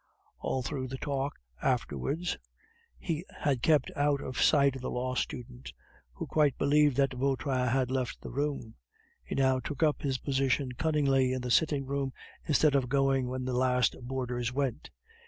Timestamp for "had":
3.41-3.61, 7.67-7.91